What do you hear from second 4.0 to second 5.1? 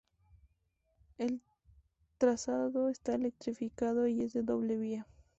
y es de doble vía.